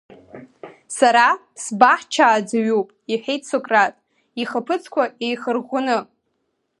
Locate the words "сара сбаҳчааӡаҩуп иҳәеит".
0.97-3.41